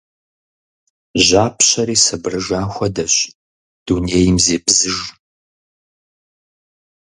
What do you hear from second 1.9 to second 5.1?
сабырыжа хуэдэщ. Дунейм зебзыж.